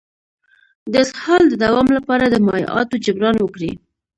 [0.91, 3.71] د اسهال د دوام لپاره د مایعاتو جبران وکړئ